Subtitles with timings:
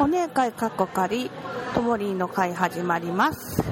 [0.00, 1.30] お姉会かっこかり
[1.74, 3.62] ともりの会始まります。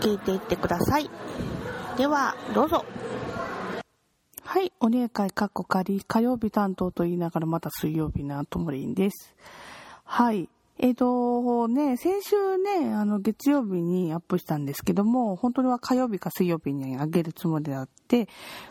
[0.00, 1.08] 聞いていってください。
[1.96, 2.84] ではどうぞ。
[4.42, 9.36] はいお姉会かっこかり火曜日担当と言いながらまた水曜日なともりんです。
[10.02, 10.48] はい。
[10.80, 18.28] えっ、ー、とね、先週ね、あの、月曜日にアップしたんですけども、本当には火曜日か水曜日に上げるつもりであって、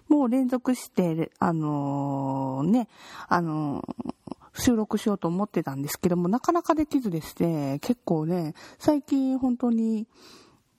[0.09, 2.89] もう連続して、あのー、ね、
[3.29, 10.07] あのー収録しようと思ってたんですけども、なかなかできずですね、結構ね、最近本当に、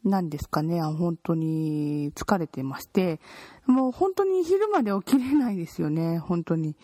[0.05, 3.21] 何ですかね、本当に疲れてまして、
[3.67, 6.75] もう本当に昼まで起きれないですよね、本当に。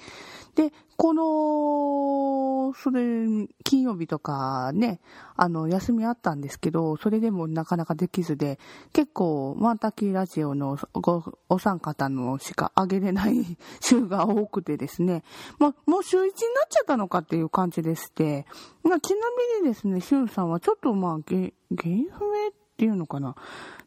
[0.54, 3.26] で、この、それ、
[3.64, 5.00] 金曜日とかね、
[5.36, 8.58] あの、休みあったんですけど、それでもなかなかできずで、
[8.92, 15.22] 結構、マンタキーラジオのご、お三方のしか上げれない 週が多くてですね、
[15.58, 16.32] まあ、もう週1になっ
[16.70, 18.46] ちゃったのかっていう感じでして、
[18.82, 19.20] まあ、ちな
[19.60, 21.50] みにですね、しゅんさんはちょっとまあ、原
[21.84, 23.34] 因不明っていうのかな。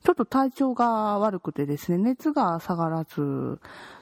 [0.03, 3.59] ちょっと体調が悪くてですね、熱が下がらず、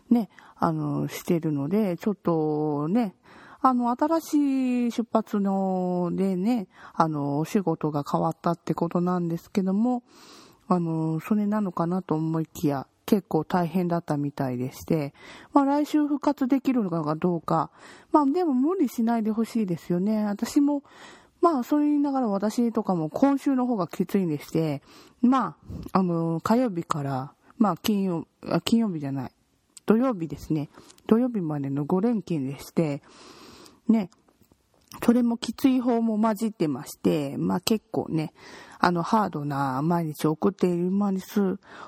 [0.10, 3.14] ね、あの、してるので、ちょっとね、
[3.60, 10.04] あの、新しい出発のでね、あの、お仕事が変わったってことなんですけども、
[10.70, 15.14] あの、それなのかなと思いきや、結構大変だったみたいでして、
[15.54, 17.72] まあ来週復活できるのかどうか、
[18.14, 20.26] まあでも無理しないでほしいですよね。
[20.26, 20.84] 私も、
[21.42, 24.82] まあ、そう言いながら私とかも今週の方がきついんでして、
[25.22, 25.56] ま
[25.94, 28.28] あ、あの、火曜日から、まあ、金曜、
[28.64, 29.32] 金曜日じゃない、
[29.86, 30.70] 土曜日ですね、
[31.08, 33.02] 土曜日までの5連勤でして、
[33.88, 34.10] ね、
[35.04, 38.34] それもきつい方も混じってまして、まあ結構ね、
[38.80, 41.40] あの、ハードな毎日送っているマニス、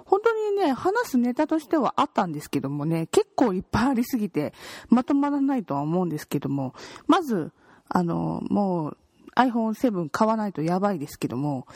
[0.06, 4.54] 本当にね、話すネタとしてはあったんですけどもね、結構いっぱいありすぎて、
[4.90, 6.74] まとまらないとは思うんですけども、
[7.08, 7.52] まず、
[7.88, 8.98] あの、もう、
[9.40, 11.68] iPhone7 買わないとやばいですけども、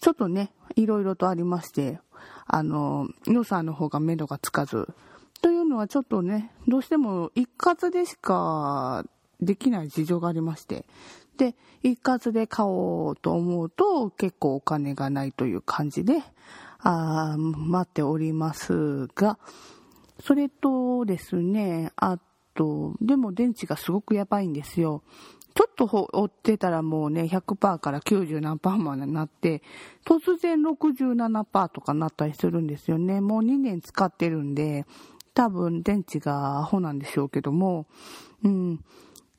[0.00, 2.00] ちょっとね、いろいろとありまして、
[2.46, 4.88] あの、予算の方が目処がつかず、
[5.40, 9.04] というのはちょっとね、どうしても一括でしか
[9.40, 10.84] できない事情がありまして、
[11.36, 16.22] で、一括で買おうと思うと結構お金がないという感じで、
[16.78, 19.38] あ待っておりますが、
[20.20, 22.18] それとですね、あ
[22.54, 25.02] と、でも電池がすごくやばいんですよ。
[25.54, 29.62] ちょっと追ってたらもうね、100%から90何パーまでなって、
[30.04, 33.20] 突然67%とかなったりするんですよね。
[33.20, 34.86] もう2年使ってるんで、
[35.34, 37.86] 多分電池がアホなんでしょうけども、
[38.44, 38.84] うん。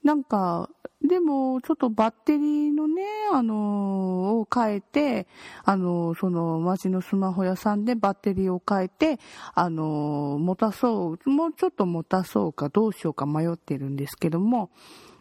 [0.04, 0.70] なんか、
[1.02, 5.28] でも、ちょっとバッテリーのね、あのを変えて、
[5.66, 9.20] あのその街のスマホ屋さんでバッテリーを変えて、
[9.54, 14.72] あの持たそう、もうちょっと持たそうかどうしようか迷ってるんですけども、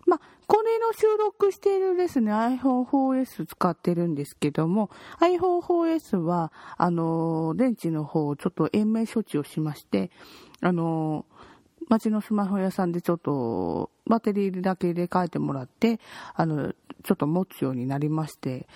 [0.07, 4.91] まあ、これの収録しているですね、iPhone4S 使ってるんですけども、
[5.21, 10.11] iPhone4S は、あの、電池の方、ちょっと延命処置をしまして、
[10.61, 11.25] あの、
[11.89, 16.01] 街のスマホ屋さんでちょっと、バッテリーだけ入れ替えてもらって、
[16.35, 18.67] あの、ちょっと持つようになりまして、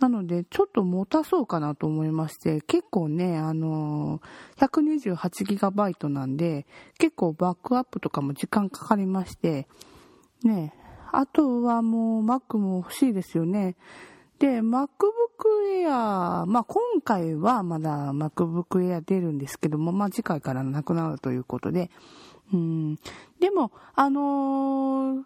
[0.00, 6.66] なので、ちょっと持たそうかなと思いまして、結構ね、あのー、128GB なんで、
[6.98, 9.68] 結構バックアップとかも時間かかりまして、
[10.46, 10.74] ね、
[11.12, 13.76] あとはもう Mac も欲しいですよね。
[14.38, 14.88] で、MacBook
[15.84, 21.90] Air、まあ今回はまだ MacBook Air 出るんですけども、まあ次回からなくなるということで、
[22.52, 22.96] うん、
[23.40, 25.22] でも、あのー、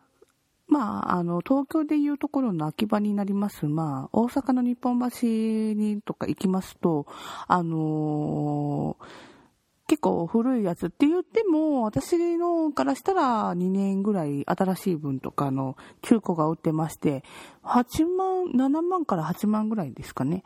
[0.69, 7.07] まあ、あの、東京でいうところの秋葉になります、まあ、大阪の日本橋にとか行きますと、
[7.47, 9.36] あのー
[9.89, 17.23] 結構古いやつって言っても、私のからしたら2年ぐらい新しい分とかの中古が売ってまして、
[17.63, 20.43] 8万、7万から8万ぐらいですかね。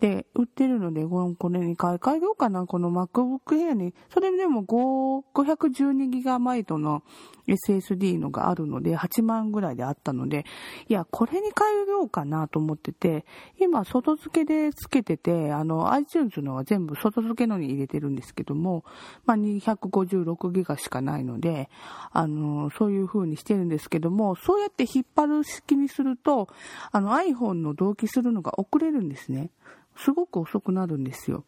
[0.00, 3.94] で、売ってるので、これに買い替えようかな、この MacBook Air に。
[4.12, 7.02] それでも5、512GB の
[7.46, 10.44] SSD のがあるので、8万ぐらいであったので、
[10.88, 13.24] いや、これに変えようかなと思ってて、
[13.60, 18.84] 今、外付けで付けてて、あの、iTunes のは全部外付けのに入れてるんですけども、
[19.26, 21.68] まあ、256ギガしかないので、
[22.12, 26.48] あの、そういう風にしてるんですけども、そうやって引っ張る式にすると、
[26.92, 29.50] あの、iPhone の同期するのが遅れるんですね。
[29.96, 31.44] すごく遅くなるんですよ。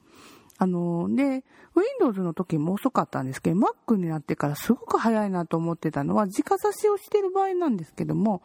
[0.58, 1.44] あの、で、
[1.74, 8.42] Windows の時も遅かったんですけど、Mac になってからすごく早いなと思ってたのは、直差しをしてる場合なんですけども、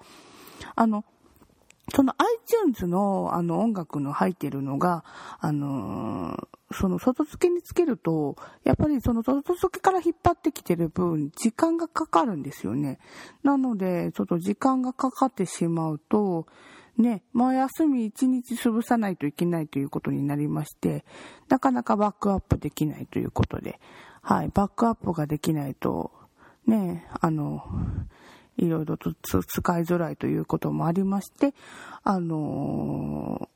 [0.75, 1.05] あの、
[1.93, 5.03] その iTunes のあの音楽の入ってるのが、
[5.39, 12.99] あのその外付けにつけると、やっぱりその外付けから引っ張ってきてる分、時間がかかるんですよね。
[13.43, 16.45] なので、ちょっと時間がかかってしまうと、
[17.01, 21.03] ね、まあ休み一日潰さないといけないということになりまして、
[21.49, 23.79] なかなかバックアップできないということで、
[24.21, 26.11] はい、バックアップができないと、
[26.67, 27.63] ね、あの、
[28.57, 31.55] いろいろと使いづらいということもありまして、
[32.03, 33.49] あの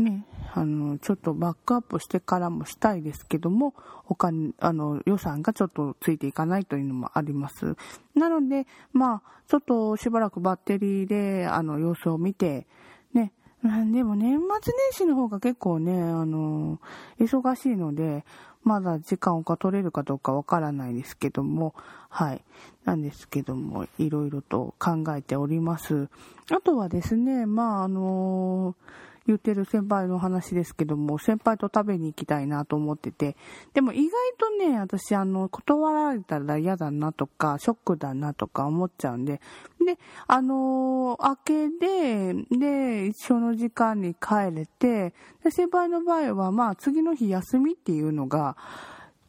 [0.00, 0.24] ね、
[0.54, 3.74] あの、ちょっとバックアップしてからもしたいですけども、
[4.04, 7.76] 他に、あの、予算がちょっとついていかないというのもあります。
[8.14, 12.66] なので、まあ、ちょっとしばらくバッテリーで、あの、様子を見て、
[13.12, 13.32] ね、
[13.62, 16.80] でも年末年始の方が結構ね、あの、
[17.18, 18.24] 忙しいので、
[18.62, 21.74] まだ時間が取れるかどうかわからないですけども、
[22.08, 22.42] はい。
[22.84, 26.08] なんですけども、いろいろと考えております。
[26.50, 33.36] あとはですね、まあ、あのー言ってる先輩の話ですけども、先輩と食べに行きたいなと思ってて、
[33.74, 39.40] でも意外とね、私あの、断られたら嫌だなとか、ショックだなとか思っちゃうんで、
[39.84, 45.14] で、あのー、明けで、で、一緒の時間に帰れて、
[45.44, 48.56] で、先輩の場合は、まあ、次の日休みっていうのが、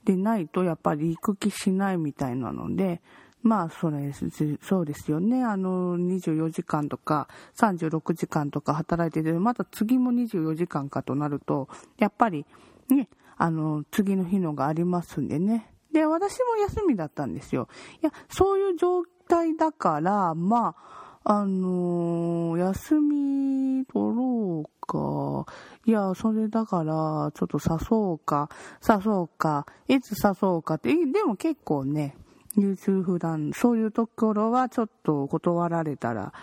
[0.04, 3.02] でないと、やっぱり行く気しないみたいなので、
[3.44, 4.30] まあ、そうです、
[4.62, 5.44] そうですよね。
[5.44, 11.68] あの、24時間とか、36時間とか働いてて、また次も24時間かとなると、
[11.98, 12.46] やっぱり、
[12.90, 15.74] ね、あの、次の日のがありますんでね。
[15.92, 17.68] で、私も休みだったんですよ。
[18.02, 25.46] いや、そういう状態だから、まあ、あの休み取ろうか。
[25.86, 28.50] いや、それだから、ちょっと誘うか、
[28.88, 32.16] 誘うか、いつ誘うかって、でも結構ね、
[32.58, 36.34] 優柔不断、そういうところはちょっと断られたら、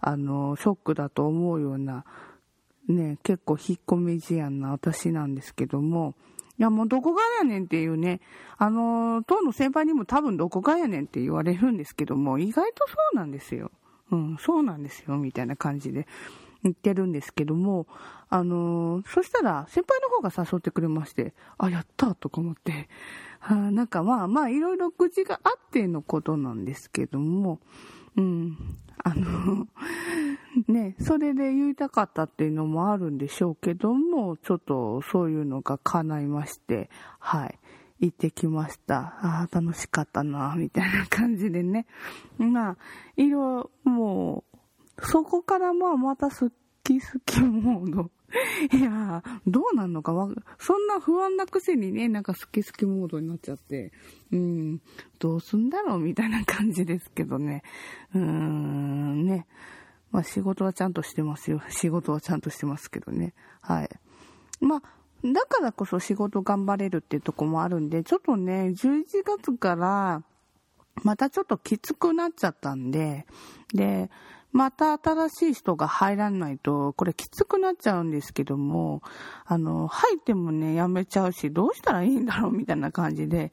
[0.00, 2.04] あの、ショックだと思うような、
[2.88, 6.14] ね、結構引っ込み思案な私なんですけども、
[6.58, 8.20] いやもうどこがやねんっていうね、
[8.56, 13.70] あの、当の先輩にも多分どこがやねんって言われるんですけども、意外とそうなんですよ。
[14.10, 16.06] うん、そうなんですよ、みたいな感じで
[16.62, 17.86] 言ってるんですけども、
[18.28, 22.88] あの、そしたら先輩の方が誘ってくれまして、あ、やったとか思って、
[23.48, 27.60] あ、なんかまあまあいろいろ口があってのことなんですけども、
[28.16, 28.56] うん、
[29.04, 29.68] あの
[30.68, 36.88] ね、それで言いたかったっていうのもあるんでしょうけども、ちょっとそういうのが叶いまして、
[37.18, 37.58] はい、
[38.00, 39.18] 行ってきました。
[39.20, 41.86] ああ、楽しかったな、みたいな感じでね。
[42.38, 42.76] まあ、
[43.16, 46.50] いろ、もう、そこからまあまた好
[46.82, 48.10] き好きモード
[48.72, 50.28] いやどうなんのかわ、
[50.58, 53.92] そんな不安なくせにね、なんか好き好きモードになっちゃって、
[54.32, 54.80] うん、
[55.18, 57.62] どうすんだろうみたいな感じですけどね。
[58.14, 59.46] うーん、ね。
[60.10, 61.62] まあ仕事はちゃんとしてますよ。
[61.68, 63.34] 仕事はちゃんとしてますけどね。
[63.60, 63.90] はい。
[64.60, 64.82] まあ、
[65.24, 70.22] だからこそ仕事頑張れるっていうとこもあるんで、ちょっとね、11月から、
[71.02, 73.26] またちょっときつくなっちゃったんで、
[73.74, 74.10] で、
[74.56, 79.02] また新しい人が入らないと、これきつくなっちゃうんですけども、
[79.44, 83.52] あの、入ってもね、やめちゃうし、どうしたらいいんだろうみたいな感じで、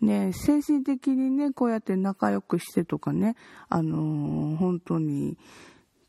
[0.00, 3.36] ね、精神的にね、こうやって仲良くしてとかね、
[3.68, 5.36] あの本当に、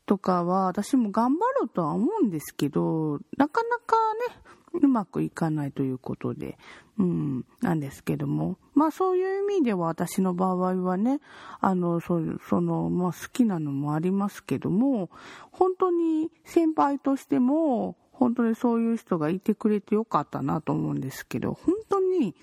[0.06, 3.96] とかは、私も頑張ろうとは思うんですけど、なかなか
[4.30, 4.36] ね、
[4.72, 6.58] うまくいかないということで、
[6.98, 8.56] うん、なんですけども。
[8.74, 11.20] まあそういう意味では私の場合はね、
[11.60, 15.10] あの、その、まあ好きなのもありますけども、
[15.50, 22.34] 本当に先輩としても、本当にそういう人がいてくれてよかったなと思うんですけど、本当に、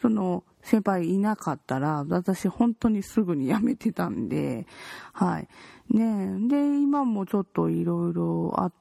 [0.00, 4.66] その、先輩いなかったら、私本当にすぐに辞めてたんで、
[5.12, 5.48] はい。
[5.90, 8.72] ねで、今もちょっといろいろあっ、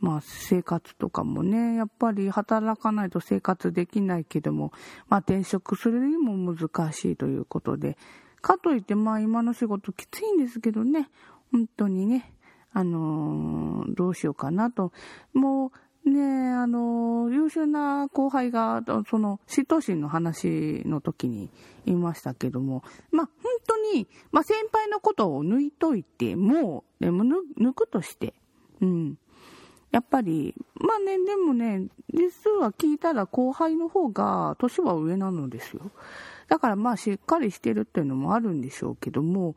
[0.00, 4.72] まあ生活とかもね、やっぱり働かないと生活できないけども、
[5.08, 7.96] まあ転職するにも難しいということで、
[8.42, 11.08] かといってまあ今の仕事きついんですけどね、
[11.52, 12.34] 本当にね、
[12.72, 14.92] あのー、どうしようかなと。
[15.32, 15.72] も
[16.04, 21.50] うね、あの、優秀な後輩が、その、嫉妬心の話の時に
[21.86, 27.24] 言いましたけども、まあ本当に、まあ先輩のことを抜いといても、でも
[27.58, 28.34] 抜くとして、
[28.80, 29.18] うん。
[29.90, 35.92] やっぱり、まあね、でもね、実は聞いたら後輩の方が年は上なのですよ。
[36.48, 39.54] だからまあしっかりしてるっていうのもあるんでしょうけども、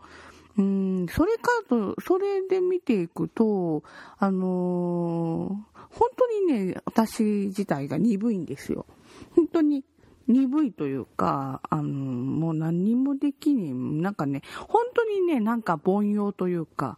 [0.58, 3.84] うん、それかと、それで見ていくと、
[4.20, 8.86] あのー、本当にね、私自体が鈍いんですよ。
[9.36, 9.84] 本当に
[10.28, 16.98] 鈍いというか、あの、もう何にもできに、なんかね、本当にね、なんか凡庸というか、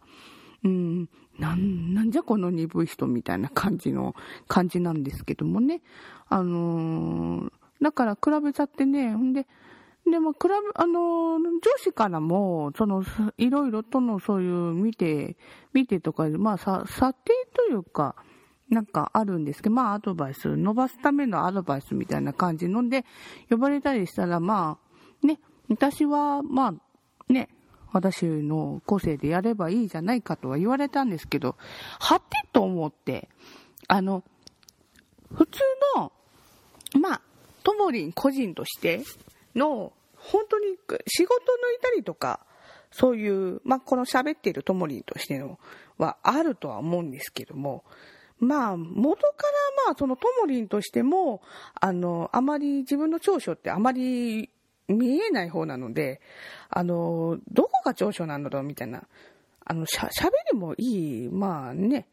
[0.64, 1.08] うん、
[1.40, 4.14] なん、なんじゃこの鈍い人みたいな感じの、
[4.46, 5.80] 感じなんですけどもね。
[6.28, 9.46] あのー、だから比べちゃってね、ほんで、
[10.10, 13.04] でも、比べ、あの、女子からも、その、
[13.38, 15.36] いろいろとのそういう見て、
[15.72, 18.16] 見てとか、まあ、さ、査定というか、
[18.68, 23.04] なんかあるんですけど、まあ、アドバイス、伸ばすためのアドバイスみたいな感じので、
[23.48, 24.78] 呼ばれたりしたら、ま
[25.22, 27.48] あ、ね、私は、まあ、ね、
[27.92, 31.56] 私の個性でやればいいじゃないかとは言われたんですけど、
[31.98, 33.28] はてと思って、
[33.88, 34.22] あの、
[35.34, 35.60] 普通
[35.96, 36.12] の、
[37.00, 37.20] まあ、
[37.62, 39.02] ともりん個人として
[39.54, 42.40] の、本当に仕事抜いたりとか、
[42.92, 45.58] そういう、まあ、この喋っているともりんとしての
[45.98, 47.84] はあるとは思うんですけども、
[48.38, 49.26] まあ、元か
[49.84, 51.42] らまあ、そのともりんとしても、
[51.74, 54.50] あの、あまり自分の長所ってあまり
[54.90, 56.20] 見えない方なので、
[56.68, 59.04] あの、どこが長所なんだろうみたいな、
[59.64, 62.06] あの、しゃ、喋りもいい、まあね、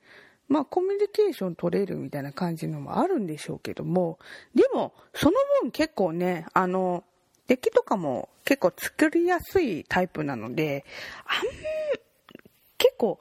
[0.47, 4.19] まあコミュニケーション取れるみたいな感じのもあるんでしょうけども、
[4.55, 7.03] でも、その分結構ね、あの、
[7.47, 10.85] デッキとかも結構作りやすいタイプなので、
[11.25, 11.47] あん、
[12.77, 13.19] 結構、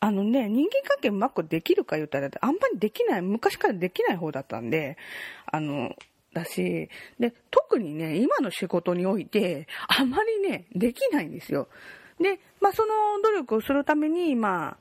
[0.00, 4.98] あのね、人間関係うまくできるか言ったら、あんまりできない、昔からできない方だったんで、
[5.46, 5.94] あの、
[6.32, 11.68] だし、で、特にね、今の仕事において、あまりね、できないんですよ。
[12.20, 14.78] で、まあ、その努力をするために、まあ、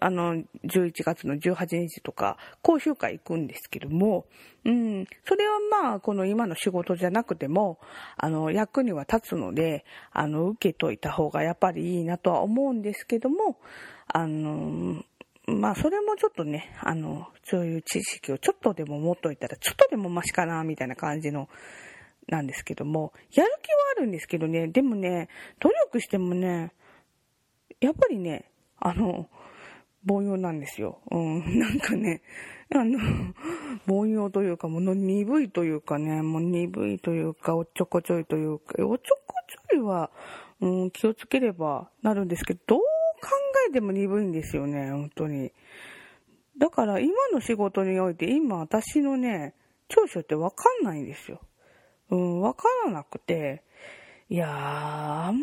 [0.00, 4.26] あの、11月の18日とか、講習会行くんですけども、
[4.64, 7.78] うん、それはまあ、この今の仕事じゃなくても、
[8.16, 13.58] あの、役には立つので、あの、受けといた方がやっぱりいいなとは思うんですけども、
[14.08, 15.04] あの、
[15.50, 21.48] まあ、それもちょっとね、あの、そういう知識をちょっとでも持っといたら、ちょっとでもマシかな、みたいな感じの、
[22.28, 25.28] なんですけども、やる気はあるんですけどね、でもね、
[25.60, 26.72] 努力してもね、
[27.80, 29.28] やっぱりね、あの、
[30.08, 31.00] 凡庸なんですよ。
[31.10, 32.22] うん、なんかね、
[32.74, 32.98] あの、
[33.88, 39.34] 凡庸というか、もう鈍いというかね、もう鈍いというか、おっちょこちょいというか、おっちょこ
[39.70, 40.10] ちょいは、
[40.60, 42.80] うん、気をつければなるんですけど、どう
[43.20, 43.28] 考
[43.68, 45.52] えても鈍いんですよね、本当に。
[46.58, 49.54] だから今の仕事において、今私のね、
[49.88, 51.40] 長所ってわかんないんですよ。
[52.10, 53.62] うん、わからなくて、
[54.28, 55.38] いやー、あん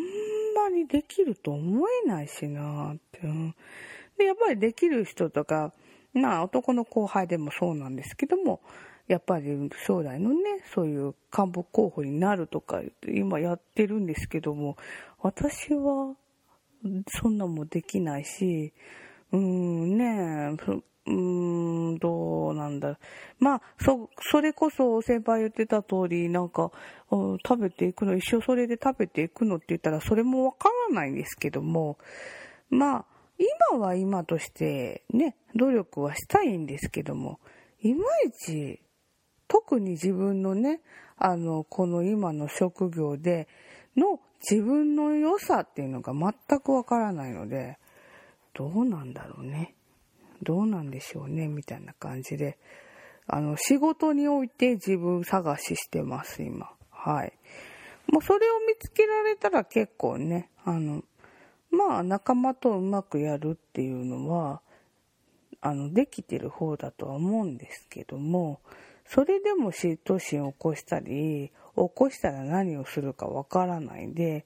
[0.54, 3.54] まりできると思えないしなーって、うん。
[4.16, 5.72] で、やっぱりできる人とか、
[6.12, 8.60] まあ男の後輩でもそうなんですけども、
[9.06, 14.76] やっぱり将来のね、そういう幹部候補になるとか今やってるんですけども、
[15.20, 16.14] 私は
[17.08, 18.72] そんなもできないし、
[19.32, 20.56] うーんね
[21.06, 22.98] うーん、どうなんだ。
[23.38, 26.70] まあ、そ、それこそ先輩言ってた通り、なんか、
[27.10, 31.98] 食べていくの、一生それで食べていくのって言ったら、それもわからないんですけども、
[32.68, 33.04] まあ、
[33.70, 37.40] 今は今としてね、努力はしたいんですけども、
[37.80, 38.82] いまいち、
[39.46, 40.80] 特に自分のね、
[41.16, 43.48] あの、この今の職業で
[43.96, 47.78] の自分の良さっていうのが全くわからないので、
[48.54, 49.74] どうなんだろうね。
[50.42, 52.58] どうなんでしょうね、みたいな感じで。
[53.26, 56.70] あの、仕事において自分探ししてます、今。
[56.90, 57.32] はい。
[58.10, 61.04] もうそれを見つけられたら結構ね、あの、
[61.70, 64.62] まあ仲間とうまくやるっていうのは、
[65.60, 68.60] あの、できてる方だとは思うんですけども、
[69.08, 74.44] それでも嫉妬心を起こしたり、起こしたら何をするかわからないで、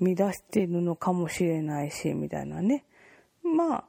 [0.00, 2.84] 乱しているのかもしれないし、みたいなね。
[3.42, 3.84] まあ、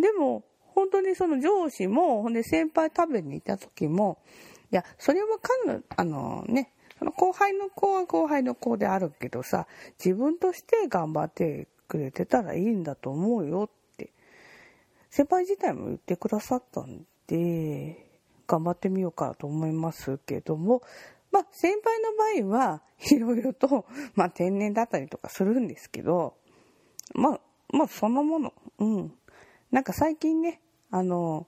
[0.00, 4.18] でも、本当にその上司も、ほんで先輩食べに行った時も、
[4.72, 9.66] いや、それはかな、あのね、その後輩の子は後輩の子であるけどさ、
[10.02, 14.10] 自分として頑張ってくれてたらいいんだと思うよって、
[15.10, 18.13] 先輩自体も言ってくださったんで、
[18.46, 20.82] 頑張ってみようかと思いますけども、
[21.30, 26.36] まあ、先輩の場合は、 いろいろと、まあ、天然だったりとかするんですけど、
[27.14, 29.18] まあ、まあ、そのもの、うん。
[29.70, 30.60] なんか最近ね、
[30.90, 31.46] あの、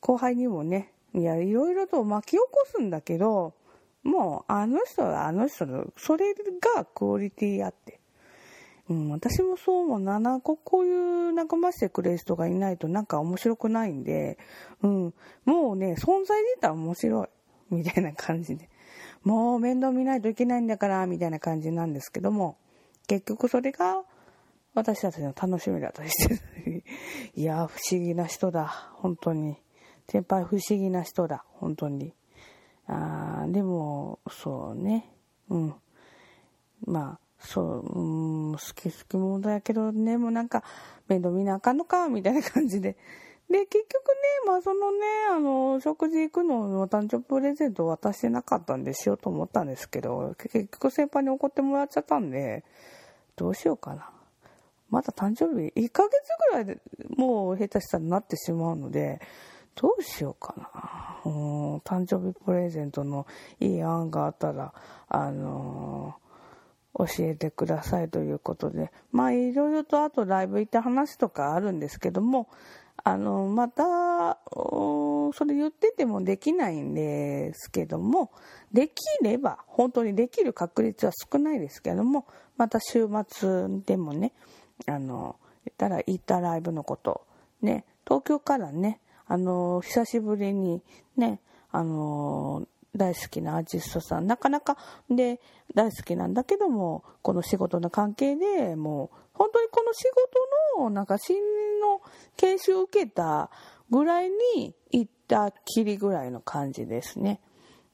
[0.00, 3.54] 後輩にもね、いや、いろいろと巻き起こすんだけど、
[4.02, 8.00] もう、あの人はあの人の、それがクオリティあって。
[8.88, 14.38] うん、私もそうもな、なんかこういう和ましてくれる人がいないとなんか面白くないんで、
[14.82, 15.14] うん、
[15.44, 17.28] もうね、存在自体面白い。
[17.70, 18.68] みたいな感じで。
[19.22, 22.58] もう面倒見ないといけないんだから、みたいな感じなんですけども、
[23.06, 24.02] 結局それが
[24.74, 26.84] 私たちの楽しみだったりして、
[27.34, 29.56] いや、不思議な人だ、本当に。
[30.08, 32.14] 先輩不思議な人だ、本当に。
[32.86, 35.10] あでも、そうね、
[35.48, 35.74] うん。
[36.84, 40.64] まあ、そう、うん、好き好き者だけど、でもうなんか、
[41.08, 42.96] 面倒見なあかんのか、みたいな感じで、
[43.50, 44.14] で、結局ね、
[44.46, 44.98] まあそのね、
[45.30, 52.64] あの、食事行くのの誕生日プレゼント渡してなかったんでしようと思ったんですけど、結局先輩に怒ってもらっちゃったんで、
[53.36, 54.10] どうしようかな。
[54.90, 56.12] まだ誕生日1ヶ月
[56.50, 56.78] ぐらいで
[57.16, 59.20] もう下手したらなってしまうので、
[59.74, 61.20] どうしようかな。
[61.24, 63.26] うん、誕生日プレゼントの
[63.60, 64.72] いい案があったら、
[65.08, 66.23] あのー、
[66.96, 72.48] 教えてくださいということで、まあいろいろとあとライブ行った話とかあるんですけども、
[73.02, 78.30] あの、また、それ言っててもできないんですけども、
[78.72, 84.32] できれば、本当にできる確率は少ないですけども、また週末でもね、
[84.86, 85.36] あの、
[85.66, 87.26] 言ったら、行ったライブのこと、
[87.60, 90.82] ね、東京からね、あの、久しぶりに
[91.16, 91.40] ね、
[91.72, 94.76] あの、大好きなアーティストさん、なかなか、
[95.10, 95.40] で、
[95.74, 100.04] 大好きなんだけども、この仕事の関係でもう、本当にこの仕
[100.76, 101.36] 事の、なんか、新
[101.80, 102.00] の
[102.36, 103.50] 研修を受けた
[103.90, 107.40] ぐらいに行ったきりぐらいの感じですね。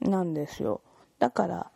[0.01, 0.83] なんですよ。
[1.19, 1.71] だから、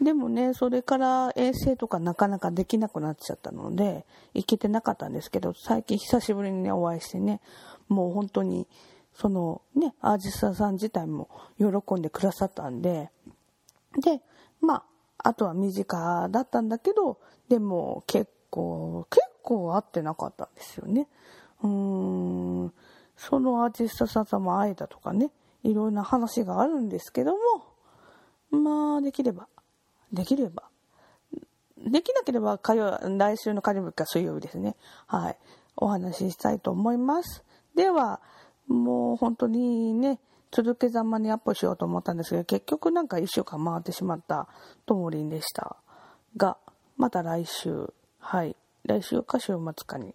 [0.00, 4.04] でもね、それから遠征とかなかなかできなくなっちゃったので、
[4.34, 7.40] 行けてなかったんですけど、最近久しぶりにね、お会いしてね、
[7.88, 8.66] もう本当に、
[9.14, 11.28] そのね、アージスタさん自体も
[11.58, 13.10] 喜んでくださったんで、
[14.02, 14.20] で、
[14.60, 14.84] ま
[15.18, 17.18] あ、あとは身近だったんだけど、
[17.48, 21.08] でも結構、結構会ってなかったんですよね。
[21.62, 22.72] うーん、
[23.16, 25.30] そのアーティストさんとも会えたとかね、
[25.62, 27.34] いろんな話があるんですけど
[28.52, 29.48] も、まあ、できれば、
[30.12, 30.64] できれば、
[31.78, 34.76] できなければ火曜、来週の火曜日か水曜日ですね。
[35.06, 35.38] はい。
[35.76, 37.44] お話ししたいと思います。
[37.74, 38.20] では、
[38.68, 40.18] もう本当にね、
[40.50, 44.48] 続けざまにアップしようと思ったんですけど、結局なんか一週間回ってしまった
[44.86, 45.76] ともりんでした。
[46.36, 46.56] が、
[46.96, 48.56] また来週、はい。
[48.84, 50.14] 来週か週末かに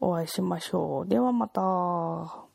[0.00, 1.08] お会いしましょう。
[1.08, 2.47] ではまた。